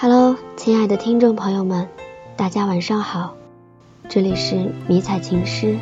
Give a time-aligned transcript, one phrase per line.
[0.00, 1.88] Hello，亲爱的听众朋友们，
[2.36, 3.34] 大家晚上好，
[4.08, 5.76] 这里是迷彩情诗，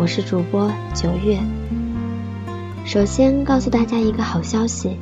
[0.00, 1.38] 我是主播九月。
[2.84, 4.96] 首先告诉大家一个好消息，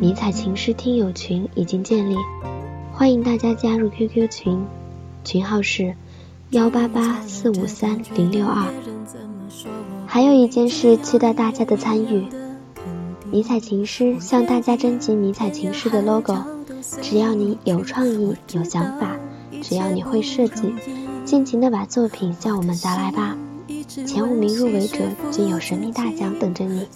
[0.00, 2.16] 迷彩情诗听友群已经建立，
[2.92, 4.66] 欢迎大家加入 QQ 群，
[5.22, 5.94] 群号是
[6.50, 8.66] 幺八八四五三零六二。
[10.08, 12.26] 还有一件事，期待大家的参与，
[13.30, 16.34] 迷彩情诗向大家征集迷彩情诗的 logo。
[17.00, 19.16] 只要你有创意、有想法，
[19.62, 20.74] 只要你会设计，
[21.24, 23.36] 尽情的把作品向我们砸来吧！
[23.86, 24.98] 前五名入围者
[25.30, 26.86] 均有神秘大奖等着你。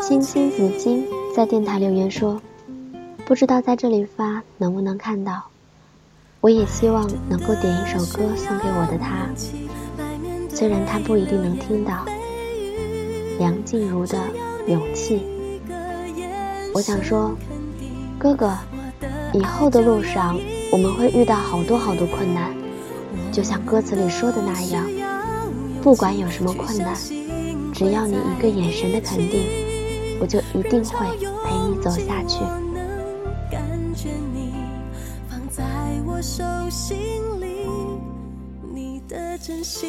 [0.00, 2.40] 星星紫金在电台留言说
[3.26, 5.44] ：“不知道在这里发能不能看到？
[6.40, 9.28] 我也希望能够点一首歌送给我的他，
[10.48, 12.04] 虽然他不一定能听到。”
[13.38, 14.18] 梁静茹的
[14.66, 15.22] 勇气，
[16.74, 17.34] 我想说。
[18.20, 18.52] 哥哥，
[19.32, 20.38] 以后的路上
[20.70, 22.54] 我们会遇到好多好多困难，
[23.32, 24.86] 就像歌词里说的那样，
[25.80, 26.94] 不管有什么困难，
[27.72, 29.40] 只要你一个眼神的肯定，
[30.20, 31.06] 我就一定会
[31.46, 32.44] 陪你走下去。
[36.22, 36.98] 手心
[37.40, 37.66] 里，
[38.74, 39.88] 你的真心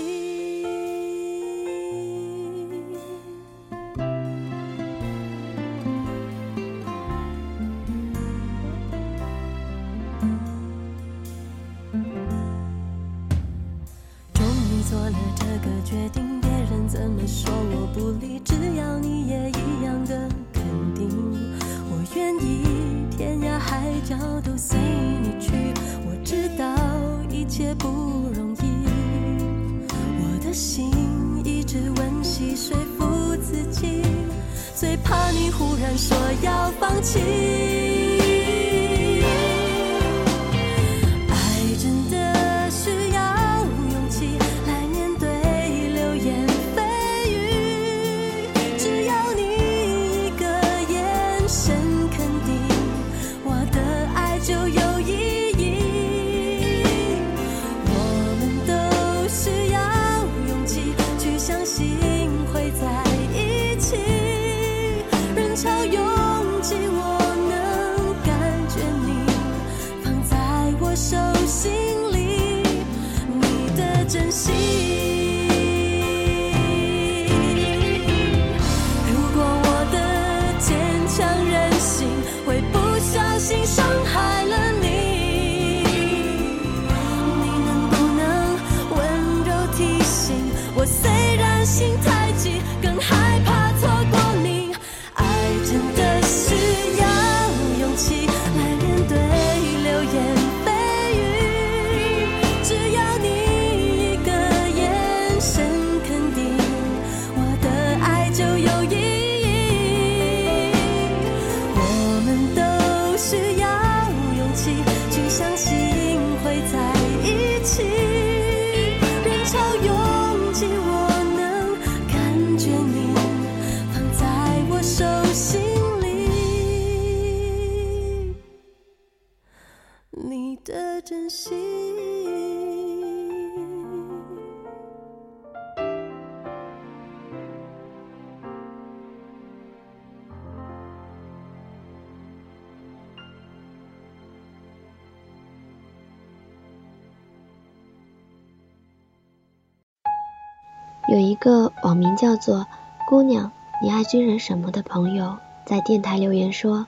[151.11, 152.67] 有一个网名叫做
[153.05, 153.51] “姑娘，
[153.81, 156.88] 你爱军人什么”的朋友在电台留言说：“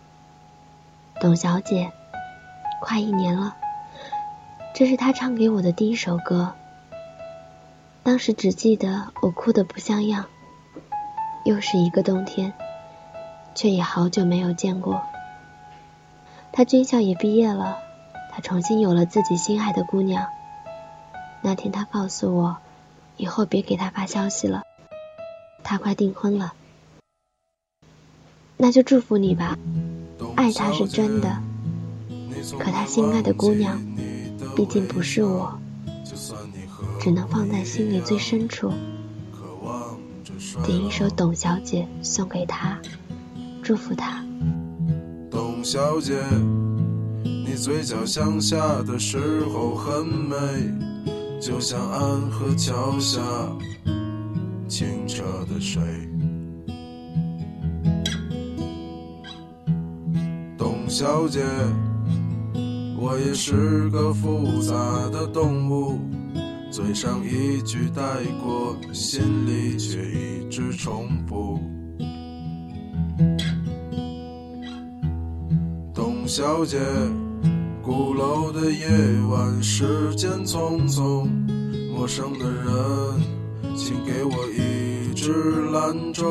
[1.20, 1.92] 董小姐，
[2.80, 3.58] 快一年了，
[4.74, 6.54] 这是他唱给我的第一首歌。
[8.02, 10.24] 当时只记得我哭得不像样。
[11.44, 12.54] 又是一个冬天，
[13.54, 15.02] 却也好久没有见过。
[16.54, 17.78] 他军校也毕业了，
[18.32, 20.28] 他重新有了自己心爱的姑娘。
[21.42, 22.56] 那天他告诉我。”
[23.18, 24.64] 以后别给他发消息了，
[25.64, 26.54] 他快订婚了。
[28.58, 29.58] 那就祝福你吧，
[30.36, 31.42] 爱他是真的，
[32.58, 33.80] 可他心爱的姑娘，
[34.56, 35.60] 毕竟不是我，
[37.00, 38.72] 只能放在心里最深处。
[40.66, 42.80] 点一首《董小姐》送给他，
[43.62, 44.24] 祝福他。
[45.30, 46.22] 董小姐，
[47.24, 50.93] 你嘴角向下的时候很美。
[51.46, 53.20] 就像安河桥下
[54.66, 55.24] 清澈
[55.54, 55.84] 的水。
[60.58, 61.42] 董小姐，
[62.98, 64.74] 我也是个复杂
[65.10, 66.00] 的动物，
[66.72, 68.02] 嘴上一句带
[68.42, 71.60] 过，心里却一直重复。
[75.94, 76.80] 董小姐，
[77.84, 78.88] 鼓楼的夜
[79.30, 81.28] 晚，时间匆匆，
[81.94, 82.66] 陌生的人，
[83.76, 85.34] 请给我一支
[85.74, 86.24] 兰州。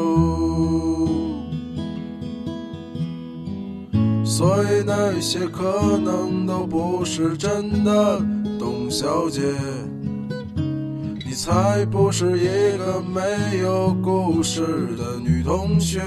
[4.24, 8.18] 所以那些可能都不是真的，
[8.58, 9.42] 董小姐，
[10.56, 14.62] 你才不是一个没有故事
[14.96, 16.00] 的女同学。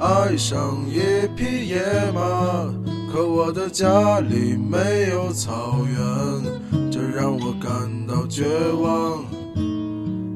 [0.00, 1.82] 爱上一匹野
[2.14, 2.72] 马，
[3.12, 8.46] 可我的家里没有草原，这让我感到绝
[8.80, 9.22] 望，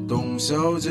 [0.06, 0.90] 董小姐。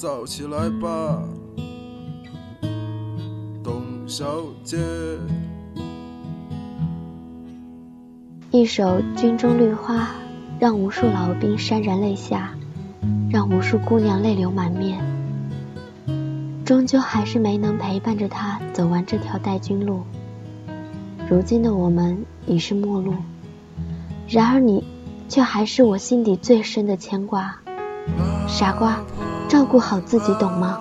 [0.00, 1.22] 早起来吧，
[3.62, 4.24] 董小
[4.64, 4.78] 姐。
[8.50, 8.82] 一首
[9.14, 10.04] 《军中绿花》，
[10.58, 12.54] 让无数老兵潸然泪下，
[13.30, 14.98] 让无数姑娘泪流满面。
[16.64, 20.00] 终究还是没能陪伴着他走完这条带军路。
[21.28, 23.12] 如今的我们已是陌路，
[24.26, 24.82] 然而你，
[25.28, 27.54] 却还是我心底最深的牵挂，
[28.48, 28.98] 傻瓜。
[29.50, 30.78] 照顾好自己，懂吗？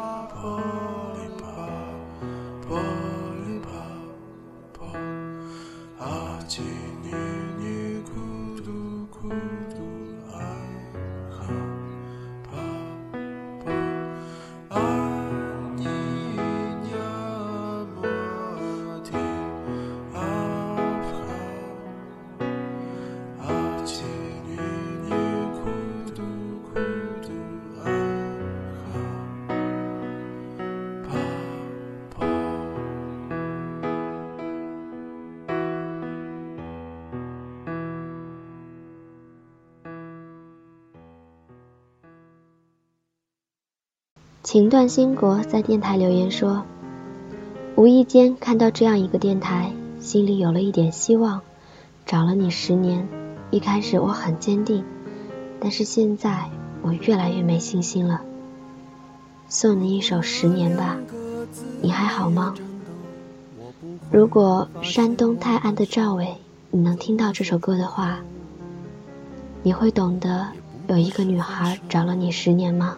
[44.51, 46.63] 情断心国在电台留言说
[47.77, 51.41] ：“无意间看到这样一个电台，心里有了一点希望。
[52.03, 53.07] 找了你十年，
[53.51, 54.83] 一开始我很坚定，
[55.59, 56.49] 但是现在
[56.81, 58.21] 我越来越没信心了。
[59.49, 60.97] 送你一首《十年》吧，
[61.83, 62.55] 你还好吗？
[64.09, 66.37] 如果山东泰安的赵伟
[66.71, 68.21] 你能听到这首歌的话，
[69.61, 70.47] 你会懂得
[70.87, 72.97] 有一个女孩找了你十年吗？”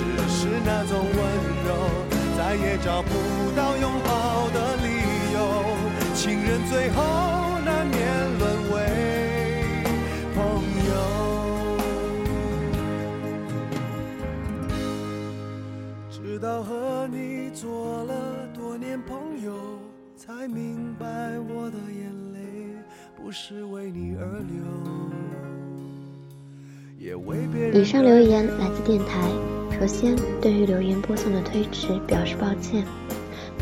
[0.00, 1.18] 只是那种温
[1.66, 1.68] 柔，
[2.34, 3.10] 再也找不
[3.54, 4.88] 到拥抱的理
[5.34, 5.38] 由。
[6.14, 7.02] 情人最后
[7.66, 8.00] 难免
[8.38, 8.42] 沦
[8.72, 8.76] 为
[10.34, 10.40] 朋
[10.88, 10.92] 友，
[16.10, 18.14] 直到和你做了
[18.54, 19.52] 多年朋友。
[20.16, 21.04] 才明白
[21.38, 22.38] 我的眼泪
[23.16, 24.56] 不是为你而流。
[26.98, 29.49] 也为别人以上留言来自电台。
[29.80, 32.84] 首先，对于留言播送的推迟表示抱歉，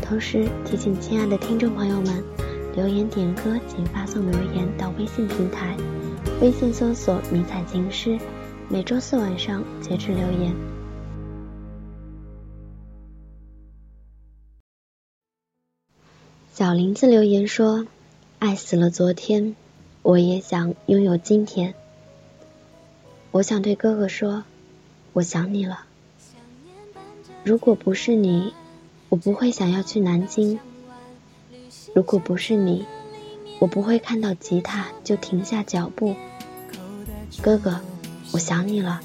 [0.01, 2.21] 同时提醒亲爱的听众朋友们，
[2.75, 5.77] 留言点歌请发送留言到微信平台，
[6.41, 8.19] 微信搜索“迷彩情诗”，
[8.67, 10.53] 每周四晚上截止留言。
[16.51, 17.87] 小林子留言说
[18.39, 19.55] ：“爱死了昨天，
[20.01, 21.75] 我也想拥有今天。
[23.31, 24.43] 我想对哥哥说，
[25.13, 25.85] 我想你了。
[27.43, 28.53] 如果不是你，
[29.09, 30.59] 我不会想要去南京。
[31.95, 32.85] 如果不是你，
[33.59, 36.15] 我不会看到吉他就停下脚步。
[37.41, 37.79] 哥哥，
[38.31, 38.99] 我想你了，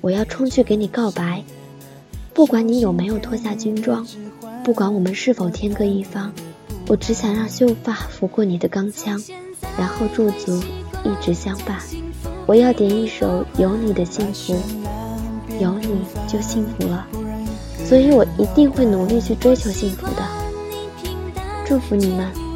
[0.00, 1.42] 我要冲去给你告白。
[2.32, 4.06] 不管你有没有脱下军装，
[4.64, 6.32] 不管我们是否天各一方。”
[6.88, 9.22] 我只想让秀发拂过你的钢枪，
[9.78, 10.60] 然后驻足，
[11.04, 11.78] 一直相伴。
[12.46, 14.60] 我要点一首有你的幸福，
[15.60, 17.06] 有你就幸福了，
[17.90, 20.22] 所以我一定会努力去追求幸福的。
[21.66, 22.49] 祝福你们。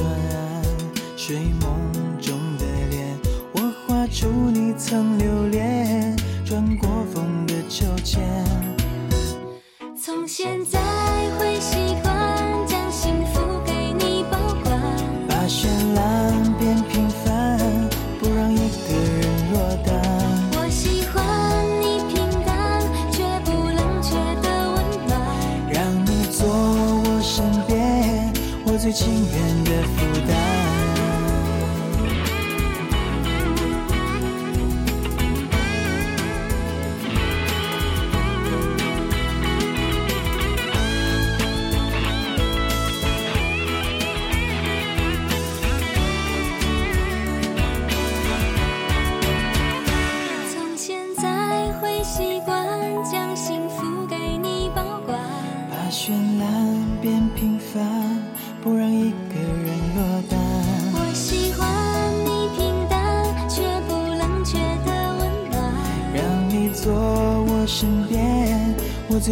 [0.00, 0.08] 转，
[1.16, 1.79] 睡梦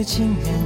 [0.09, 0.58] 我最亲人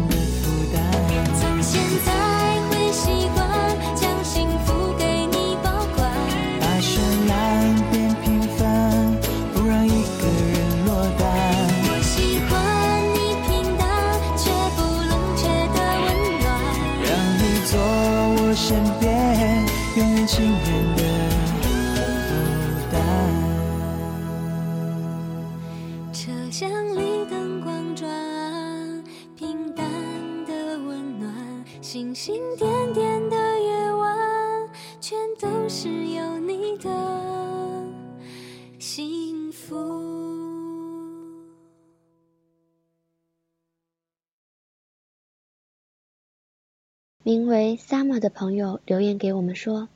[47.33, 49.89] 名为 Summer 的朋友留言给我们说：“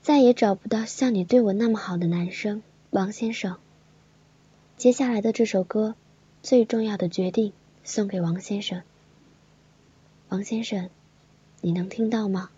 [0.00, 3.58] 再也找不到像你对我那么好的男生，王先生。”
[4.78, 5.94] 接下来的这首歌，
[6.42, 7.52] 最重要的决定
[7.84, 8.80] 送给王先生。
[10.30, 10.88] 王先生，
[11.60, 12.48] 你能听到吗？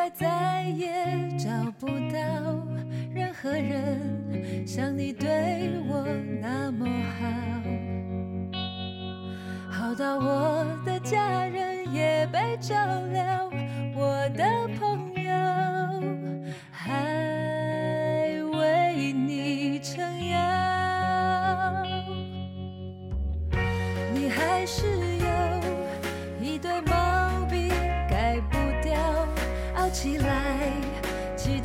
[0.00, 0.88] 该再也
[1.36, 2.66] 找不到
[3.12, 6.06] 任何人像你对我
[6.40, 6.86] 那么
[7.18, 7.28] 好，
[9.70, 12.74] 好到我的家人也被照
[13.12, 13.50] 料，
[13.94, 14.42] 我的
[14.78, 14.89] 朋